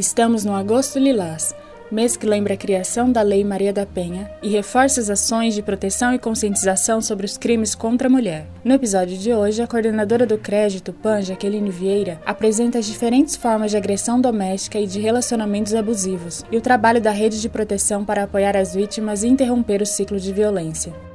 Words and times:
Estamos 0.00 0.46
no 0.46 0.54
Agosto 0.54 0.98
Lilás, 0.98 1.54
mês 1.92 2.16
que 2.16 2.24
lembra 2.24 2.54
a 2.54 2.56
criação 2.56 3.12
da 3.12 3.20
Lei 3.20 3.44
Maria 3.44 3.70
da 3.70 3.84
Penha 3.84 4.30
e 4.42 4.48
reforça 4.48 4.98
as 4.98 5.10
ações 5.10 5.54
de 5.54 5.60
proteção 5.60 6.14
e 6.14 6.18
conscientização 6.18 7.02
sobre 7.02 7.26
os 7.26 7.36
crimes 7.36 7.74
contra 7.74 8.08
a 8.08 8.10
mulher. 8.10 8.46
No 8.64 8.72
episódio 8.72 9.18
de 9.18 9.30
hoje, 9.34 9.60
a 9.60 9.66
coordenadora 9.66 10.24
do 10.24 10.38
Crédito, 10.38 10.90
PAN, 10.90 11.20
Jaqueline 11.20 11.68
Vieira, 11.68 12.18
apresenta 12.24 12.78
as 12.78 12.86
diferentes 12.86 13.36
formas 13.36 13.72
de 13.72 13.76
agressão 13.76 14.18
doméstica 14.18 14.80
e 14.80 14.86
de 14.86 14.98
relacionamentos 14.98 15.74
abusivos 15.74 16.46
e 16.50 16.56
o 16.56 16.62
trabalho 16.62 17.02
da 17.02 17.10
rede 17.10 17.38
de 17.38 17.50
proteção 17.50 18.02
para 18.02 18.22
apoiar 18.22 18.56
as 18.56 18.74
vítimas 18.74 19.22
e 19.22 19.28
interromper 19.28 19.82
o 19.82 19.86
ciclo 19.86 20.18
de 20.18 20.32
violência. 20.32 21.09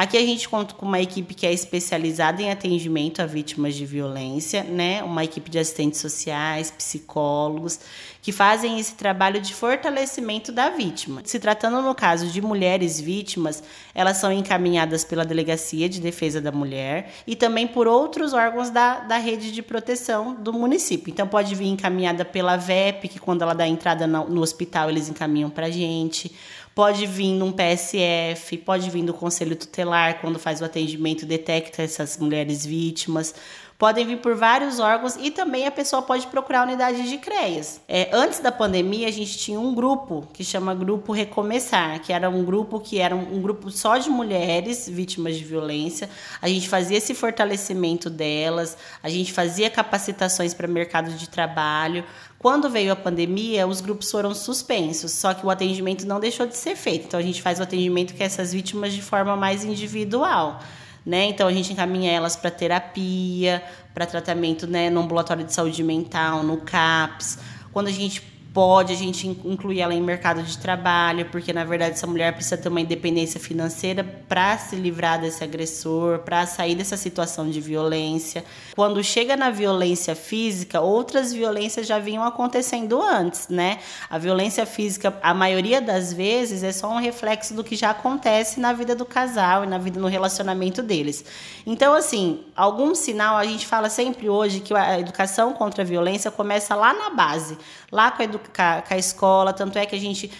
Aqui 0.00 0.16
a 0.16 0.24
gente 0.24 0.48
conta 0.48 0.74
com 0.74 0.86
uma 0.86 0.98
equipe 0.98 1.34
que 1.34 1.46
é 1.46 1.52
especializada 1.52 2.40
em 2.40 2.50
atendimento 2.50 3.20
a 3.20 3.26
vítimas 3.26 3.74
de 3.74 3.84
violência, 3.84 4.64
né? 4.64 5.02
Uma 5.02 5.24
equipe 5.24 5.50
de 5.50 5.58
assistentes 5.58 6.00
sociais, 6.00 6.70
psicólogos, 6.70 7.78
que 8.22 8.32
fazem 8.32 8.80
esse 8.80 8.94
trabalho 8.94 9.42
de 9.42 9.52
fortalecimento 9.52 10.52
da 10.52 10.70
vítima. 10.70 11.20
Se 11.26 11.38
tratando 11.38 11.82
no 11.82 11.94
caso 11.94 12.28
de 12.28 12.40
mulheres 12.40 12.98
vítimas, 12.98 13.62
elas 13.94 14.16
são 14.16 14.32
encaminhadas 14.32 15.04
pela 15.04 15.22
Delegacia 15.22 15.86
de 15.86 16.00
Defesa 16.00 16.40
da 16.40 16.50
Mulher 16.50 17.12
e 17.26 17.36
também 17.36 17.66
por 17.66 17.86
outros 17.86 18.32
órgãos 18.32 18.70
da, 18.70 19.00
da 19.00 19.18
rede 19.18 19.52
de 19.52 19.60
proteção 19.60 20.32
do 20.34 20.50
município. 20.50 21.10
Então 21.10 21.28
pode 21.28 21.54
vir 21.54 21.66
encaminhada 21.66 22.24
pela 22.24 22.56
VEP, 22.56 23.06
que 23.06 23.20
quando 23.20 23.42
ela 23.42 23.54
dá 23.54 23.68
entrada 23.68 24.06
no, 24.06 24.26
no 24.30 24.40
hospital, 24.40 24.88
eles 24.88 25.10
encaminham 25.10 25.50
para 25.50 25.66
a 25.66 25.70
gente 25.70 26.34
pode 26.74 27.04
vir 27.06 27.34
num 27.34 27.52
PSF, 27.52 28.56
pode 28.58 28.88
vir 28.90 29.04
do 29.04 29.12
Conselho 29.12 29.56
Tutelar, 29.56 29.89
quando 30.20 30.38
faz 30.38 30.60
o 30.60 30.64
atendimento, 30.64 31.26
detecta 31.26 31.82
essas 31.82 32.16
mulheres 32.16 32.64
vítimas. 32.64 33.34
Podem 33.80 34.06
vir 34.06 34.18
por 34.18 34.34
vários 34.36 34.78
órgãos 34.78 35.16
e 35.18 35.30
também 35.30 35.66
a 35.66 35.70
pessoa 35.70 36.02
pode 36.02 36.26
procurar 36.26 36.60
a 36.60 36.62
unidade 36.64 37.08
de 37.08 37.16
CREAS. 37.16 37.80
É, 37.88 38.10
antes 38.12 38.38
da 38.38 38.52
pandemia, 38.52 39.08
a 39.08 39.10
gente 39.10 39.38
tinha 39.38 39.58
um 39.58 39.74
grupo 39.74 40.28
que 40.34 40.44
chama 40.44 40.74
Grupo 40.74 41.14
Recomeçar, 41.14 41.98
que 42.00 42.12
era 42.12 42.28
um 42.28 42.44
grupo 42.44 42.78
que 42.78 42.98
era 42.98 43.16
um, 43.16 43.36
um 43.36 43.40
grupo 43.40 43.70
só 43.70 43.96
de 43.96 44.10
mulheres 44.10 44.86
vítimas 44.86 45.34
de 45.34 45.44
violência. 45.44 46.10
A 46.42 46.46
gente 46.46 46.68
fazia 46.68 46.98
esse 46.98 47.14
fortalecimento 47.14 48.10
delas, 48.10 48.76
a 49.02 49.08
gente 49.08 49.32
fazia 49.32 49.70
capacitações 49.70 50.52
para 50.52 50.68
mercado 50.68 51.12
de 51.12 51.26
trabalho, 51.26 52.04
quando 52.38 52.68
veio 52.68 52.92
a 52.92 52.96
pandemia, 52.96 53.66
os 53.66 53.80
grupos 53.80 54.10
foram 54.10 54.34
suspensos, 54.34 55.12
só 55.12 55.32
que 55.32 55.46
o 55.46 55.48
atendimento 55.48 56.06
não 56.06 56.20
deixou 56.20 56.46
de 56.46 56.54
ser 56.54 56.76
feito. 56.76 57.06
Então 57.06 57.18
a 57.18 57.22
gente 57.22 57.40
faz 57.40 57.58
o 57.58 57.62
atendimento 57.62 58.14
com 58.14 58.22
essas 58.22 58.52
vítimas 58.52 58.92
de 58.92 59.00
forma 59.00 59.34
mais 59.36 59.64
individual. 59.64 60.60
Né? 61.04 61.26
Então 61.26 61.48
a 61.48 61.52
gente 61.52 61.72
encaminha 61.72 62.12
elas 62.12 62.36
para 62.36 62.50
terapia, 62.50 63.62
para 63.94 64.04
tratamento 64.04 64.66
né, 64.66 64.90
no 64.90 65.00
ambulatório 65.00 65.44
de 65.44 65.52
saúde 65.52 65.82
mental, 65.82 66.42
no 66.42 66.58
CAPS. 66.58 67.38
Quando 67.72 67.88
a 67.88 67.92
gente 67.92 68.22
pode 68.52 68.92
a 68.92 68.96
gente 68.96 69.28
incluir 69.28 69.80
ela 69.80 69.94
em 69.94 70.02
mercado 70.02 70.42
de 70.42 70.58
trabalho, 70.58 71.26
porque 71.26 71.52
na 71.52 71.64
verdade 71.64 71.92
essa 71.92 72.06
mulher 72.06 72.32
precisa 72.32 72.56
ter 72.56 72.68
uma 72.68 72.80
independência 72.80 73.38
financeira 73.38 74.02
para 74.02 74.58
se 74.58 74.74
livrar 74.74 75.20
desse 75.20 75.44
agressor, 75.44 76.20
para 76.20 76.44
sair 76.46 76.74
dessa 76.74 76.96
situação 76.96 77.48
de 77.48 77.60
violência. 77.60 78.44
Quando 78.74 79.02
chega 79.04 79.36
na 79.36 79.50
violência 79.50 80.16
física, 80.16 80.80
outras 80.80 81.32
violências 81.32 81.86
já 81.86 82.00
vinham 82.00 82.24
acontecendo 82.24 83.00
antes, 83.00 83.48
né? 83.48 83.78
A 84.08 84.18
violência 84.18 84.66
física, 84.66 85.16
a 85.22 85.32
maioria 85.32 85.80
das 85.80 86.12
vezes, 86.12 86.64
é 86.64 86.72
só 86.72 86.90
um 86.90 86.98
reflexo 86.98 87.54
do 87.54 87.62
que 87.62 87.76
já 87.76 87.90
acontece 87.90 88.58
na 88.58 88.72
vida 88.72 88.96
do 88.96 89.04
casal 89.04 89.62
e 89.62 89.66
na 89.66 89.78
vida 89.78 90.00
no 90.00 90.08
relacionamento 90.08 90.82
deles. 90.82 91.24
Então, 91.64 91.94
assim, 91.94 92.40
algum 92.56 92.96
sinal 92.96 93.36
a 93.36 93.44
gente 93.44 93.66
fala 93.66 93.88
sempre 93.88 94.28
hoje 94.28 94.58
que 94.58 94.74
a 94.74 94.98
educação 94.98 95.52
contra 95.52 95.82
a 95.82 95.86
violência 95.86 96.30
começa 96.32 96.74
lá 96.74 96.92
na 96.92 97.10
base, 97.10 97.56
lá 97.92 98.10
com 98.10 98.22
a 98.22 98.24
educação 98.24 98.39
com 98.48 98.94
a 98.94 98.98
escola, 98.98 99.52
tanto 99.52 99.78
é 99.78 99.86
que 99.86 99.94
a 99.94 100.00
gente 100.00 100.30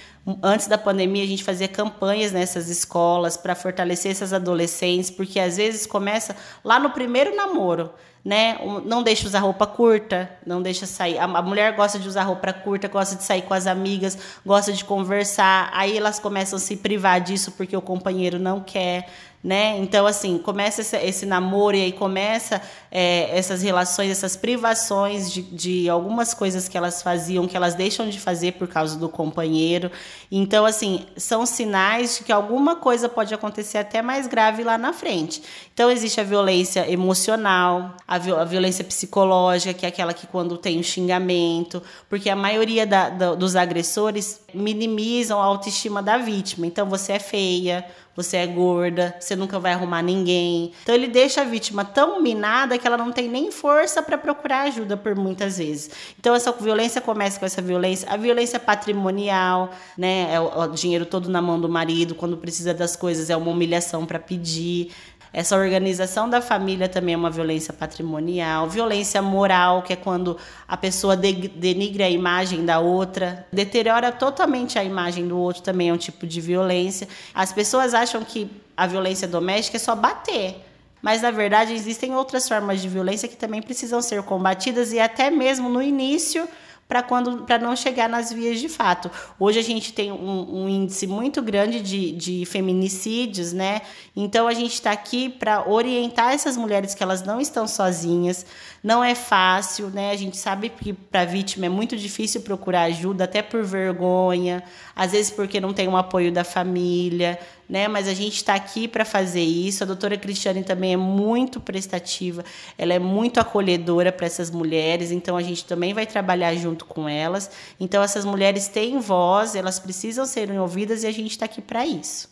antes 0.43 0.67
da 0.67 0.77
pandemia 0.79 1.25
a 1.25 1.27
gente 1.27 1.43
fazia 1.43 1.69
campanhas 1.69 2.33
nessas 2.33 2.69
escolas 2.69 3.37
para 3.37 3.55
fortalecer 3.55 4.11
essas 4.11 4.33
adolescentes, 4.33 5.11
porque 5.11 5.41
às 5.41 5.57
vezes 5.57 5.87
começa 5.87 6.37
lá 6.65 6.79
no 6.79 6.91
primeiro 6.91 7.35
namoro, 7.35 7.91
né? 8.25 8.59
Não 8.85 9.03
deixa 9.03 9.27
usar 9.27 9.41
roupa 9.41 9.67
curta, 9.67 10.31
não 10.47 10.61
deixa 10.61 10.85
sair. 10.85 11.19
A 11.19 11.43
mulher 11.43 11.75
gosta 11.75 11.99
de 11.99 12.07
usar 12.07 12.25
roupa 12.25 12.53
curta, 12.53 12.87
gosta 12.87 13.17
de 13.17 13.25
sair 13.25 13.43
com 13.43 13.55
as 13.55 13.67
amigas, 13.67 14.19
gosta 14.45 14.73
de 14.73 14.85
conversar. 14.85 15.71
Aí 15.73 15.97
elas 15.97 16.19
começam 16.19 16.59
a 16.59 16.61
se 16.61 16.77
privar 16.77 17.21
disso 17.21 17.53
porque 17.53 17.77
o 17.77 17.81
companheiro 17.81 18.39
não 18.39 18.61
quer 18.61 19.07
né? 19.43 19.79
Então, 19.79 20.07
assim, 20.07 20.37
começa 20.37 20.83
esse, 20.83 20.97
esse 20.99 21.25
namoro 21.25 21.75
e 21.75 21.81
aí 21.81 21.93
começa 21.93 22.61
é, 22.91 23.37
essas 23.37 23.63
relações, 23.63 24.11
essas 24.11 24.37
privações 24.37 25.33
de, 25.33 25.41
de 25.41 25.89
algumas 25.89 26.35
coisas 26.35 26.69
que 26.69 26.77
elas 26.77 27.01
faziam, 27.01 27.49
que 27.49 27.57
elas 27.57 27.75
deixam 27.75 28.09
de 28.11 28.21
fazer 28.21 28.53
por 28.53 28.69
causa 28.69 28.99
do 28.99 29.09
companheiro. 29.09 29.91
Então, 30.31 30.65
assim, 30.65 31.07
são 31.17 31.45
sinais 31.45 32.19
de 32.19 32.25
que 32.25 32.33
alguma 32.33 32.77
coisa 32.77 33.09
pode 33.09 33.33
acontecer 33.35 33.79
até 33.79 34.01
mais 34.03 34.27
grave 34.27 34.63
lá 34.63 34.79
na 34.79 34.93
frente. 34.93 35.43
Então, 35.73 35.91
existe 35.91 36.21
a 36.21 36.25
violência 36.25 36.91
emocional, 36.91 37.97
a, 38.07 38.15
a 38.15 38.45
violência 38.45 38.85
psicológica, 38.85 39.75
que 39.75 39.85
é 39.85 39.89
aquela 39.89 40.13
que 40.15 40.27
quando 40.27 40.57
tem 40.57 40.77
o 40.77 40.81
um 40.81 40.83
xingamento, 40.83 41.83
porque 42.09 42.31
a 42.31 42.37
maioria 42.37 42.87
da, 42.87 43.11
da, 43.11 43.35
dos 43.35 43.57
agressores 43.57 44.41
minimizam 44.55 45.41
a 45.41 45.45
autoestima 45.45 46.03
da 46.03 46.19
vítima. 46.19 46.67
Então, 46.67 46.89
você 46.89 47.13
é 47.13 47.19
feia, 47.19 47.85
você 48.23 48.39
é 48.39 48.47
gorda, 48.47 49.15
você 49.19 49.35
nunca 49.37 49.59
vai 49.59 49.73
arrumar 49.73 50.03
ninguém. 50.03 50.73
Então 50.83 50.95
ele 50.95 51.09
deixa 51.09 51.43
a 51.43 51.45
vítima 51.45 51.85
tão 51.85 52.23
minada 52.23 52.79
que 52.79 52.87
ela 52.87 52.97
não 52.97 53.13
tem 53.13 53.29
nem 53.29 53.51
força 53.51 54.03
para 54.03 54.19
procurar 54.19 54.63
ajuda 54.63 54.97
por 54.97 55.15
muitas 55.15 55.59
vezes. 55.59 55.91
Então 56.19 56.35
essa 56.35 56.53
violência 56.53 57.01
começa 57.01 57.39
com 57.39 57.47
essa 57.47 57.63
violência, 57.63 58.09
a 58.11 58.17
violência 58.17 58.59
patrimonial, 58.59 59.71
né? 59.97 60.33
É 60.33 60.41
o 60.41 60.67
dinheiro 60.69 61.07
todo 61.07 61.29
na 61.29 61.41
mão 61.41 61.61
do 61.61 61.69
marido, 61.69 62.15
quando 62.15 62.37
precisa 62.37 62.75
das 62.75 62.97
coisas 62.97 63.31
é 63.31 63.37
uma 63.37 63.51
humilhação 63.51 64.05
para 64.07 64.19
pedir. 64.19 64.91
Essa 65.33 65.57
organização 65.57 66.29
da 66.29 66.41
família 66.41 66.89
também 66.89 67.15
é 67.15 67.17
uma 67.17 67.31
violência 67.31 67.73
patrimonial, 67.73 68.69
violência 68.69 69.23
moral, 69.23 69.83
que 69.83 69.93
é 69.93 69.97
quando 69.97 70.37
a 70.67 70.77
pessoa 70.77 71.17
denigre 71.17 72.03
a 72.03 72.11
imagem 72.11 72.65
da 72.65 72.81
outra, 72.81 73.47
deteriora 73.53 74.11
totalmente 74.11 74.79
a 74.79 74.83
imagem 74.83 75.29
do 75.29 75.39
outro, 75.39 75.63
também 75.63 75.91
é 75.91 75.93
um 75.93 75.97
tipo 75.97 76.27
de 76.27 76.41
violência. 76.41 77.09
As 77.33 77.53
pessoas 77.53 77.95
acham 77.95 78.25
que 78.25 78.51
a 78.77 78.87
violência 78.87 79.29
doméstica 79.29 79.77
é 79.77 79.81
só 79.81 79.95
bater. 79.95 80.67
Mas 81.03 81.23
na 81.23 81.31
verdade 81.31 81.73
existem 81.73 82.15
outras 82.15 82.47
formas 82.47 82.83
de 82.83 82.89
violência 82.89 83.29
que 83.29 83.37
também 83.37 83.63
precisam 83.63 84.03
ser 84.03 84.23
combatidas 84.23 84.93
e 84.93 85.01
até 85.01 85.31
mesmo 85.31 85.69
no 85.69 85.81
início 85.81 86.47
para 86.91 87.05
quando 87.05 87.45
para 87.45 87.57
não 87.57 87.77
chegar 87.77 88.09
nas 88.09 88.33
vias 88.33 88.59
de 88.59 88.69
fato. 88.69 89.09
Hoje 89.39 89.61
a 89.61 89.63
gente 89.63 89.93
tem 89.93 90.11
um, 90.11 90.65
um 90.65 90.69
índice 90.69 91.07
muito 91.07 91.41
grande 91.41 91.81
de, 91.81 92.11
de 92.11 92.45
feminicídios, 92.45 93.53
né? 93.53 93.83
Então 94.15 94.49
a 94.49 94.53
gente 94.53 94.75
está 94.75 94.91
aqui 94.91 95.29
para 95.29 95.71
orientar 95.71 96.35
essas 96.35 96.57
mulheres 96.57 96.93
que 96.93 97.01
elas 97.01 97.23
não 97.23 97.41
estão 97.41 97.69
sozinhas. 97.69 98.45
Não 98.83 99.05
é 99.05 99.15
fácil, 99.15 99.89
né? 99.89 100.11
A 100.11 100.17
gente 100.17 100.37
sabe 100.37 100.69
que 100.69 100.93
para 100.93 101.25
vítima 101.25 101.67
é 101.67 101.69
muito 101.69 101.97
difícil 101.97 102.41
procurar 102.41 102.83
ajuda, 102.83 103.23
até 103.23 103.41
por 103.41 103.63
vergonha, 103.63 104.61
às 104.97 105.13
vezes 105.13 105.31
porque 105.31 105.61
não 105.61 105.73
tem 105.73 105.87
um 105.87 105.97
apoio 105.97 106.33
da 106.33 106.43
família 106.43 107.39
né? 107.71 107.87
Mas 107.87 108.09
a 108.09 108.13
gente 108.13 108.35
está 108.35 108.55
aqui 108.55 108.89
para 108.89 109.05
fazer 109.05 109.41
isso. 109.41 109.85
A 109.85 109.87
doutora 109.87 110.19
Cristiane 110.19 110.65
também 110.65 110.93
é 110.93 110.97
muito 110.97 111.61
prestativa, 111.61 112.45
ela 112.77 112.93
é 112.93 112.99
muito 112.99 113.39
acolhedora 113.39 114.11
para 114.11 114.27
essas 114.27 114.51
mulheres, 114.51 115.13
então 115.13 115.37
a 115.37 115.43
gente 115.43 115.65
também 115.65 115.95
vai 115.95 116.05
trabalhar 116.05 116.55
junto 116.57 116.85
com 116.85 117.09
elas. 117.09 117.51
Então 117.79 118.03
essas 118.03 118.25
mulheres 118.25 118.67
têm 118.67 118.99
voz, 118.99 119.55
elas 119.55 119.79
precisam 119.79 120.27
serem 120.27 120.59
ouvidas 120.59 121.05
e 121.05 121.07
a 121.07 121.13
gente 121.13 121.31
está 121.31 121.45
aqui 121.45 121.63
para 121.63 121.87
isso. 121.87 122.29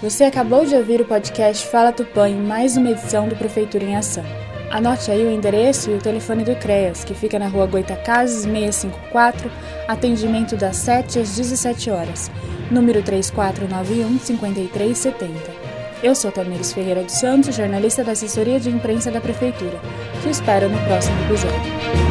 Você 0.00 0.24
acabou 0.24 0.64
de 0.64 0.74
ouvir 0.74 1.00
o 1.00 1.04
podcast 1.04 1.66
Fala 1.66 1.92
Tupã 1.92 2.28
em 2.28 2.36
mais 2.36 2.76
uma 2.76 2.90
edição 2.90 3.28
do 3.28 3.36
Prefeitura 3.36 3.84
em 3.84 3.96
Ação. 3.96 4.47
Anote 4.70 5.10
aí 5.10 5.24
o 5.24 5.30
endereço 5.30 5.90
e 5.90 5.94
o 5.94 5.98
telefone 5.98 6.44
do 6.44 6.54
CREAS, 6.56 7.04
que 7.04 7.14
fica 7.14 7.38
na 7.38 7.48
rua 7.48 7.66
Goitacazes 7.66 8.42
654, 8.42 9.50
atendimento 9.86 10.56
das 10.56 10.76
7 10.76 11.20
às 11.20 11.36
17 11.36 11.90
horas 11.90 12.30
número 12.70 13.02
3491 13.02 14.18
5370. 14.18 15.68
Eu 16.02 16.14
sou 16.14 16.30
Tamires 16.30 16.72
Ferreira 16.72 17.02
dos 17.02 17.14
Santos, 17.14 17.56
jornalista 17.56 18.04
da 18.04 18.12
assessoria 18.12 18.60
de 18.60 18.70
imprensa 18.70 19.10
da 19.10 19.20
Prefeitura. 19.20 19.80
Te 20.22 20.30
espero 20.30 20.68
no 20.68 20.78
próximo 20.84 21.20
episódio. 21.22 22.07